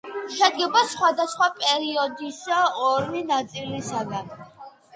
[0.35, 2.41] შედგება სხვადასხვა პერიოდის
[2.89, 4.37] ორი ნაწილისაგან.